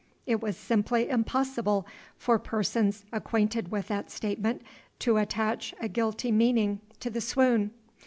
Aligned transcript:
It 0.25 0.41
was 0.41 0.57
simply 0.57 1.09
impossible 1.09 1.85
for 2.17 2.39
persons 2.39 3.05
acquainted 3.13 3.69
with 3.71 3.87
that 3.89 4.09
statement 4.09 4.63
to 4.97 5.17
attach 5.17 5.75
a 5.79 5.87
guilty 5.87 6.31
meaning 6.31 6.79
to 7.01 7.11
the 7.11 7.21
swoon. 7.21 7.69